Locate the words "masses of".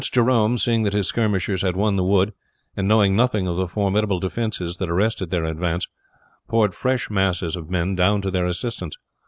7.11-7.69